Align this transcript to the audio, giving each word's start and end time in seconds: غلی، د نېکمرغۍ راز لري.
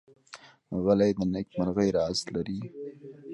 غلی، 0.83 1.11
د 1.17 1.19
نېکمرغۍ 1.33 1.89
راز 1.97 2.19
لري. 2.33 2.59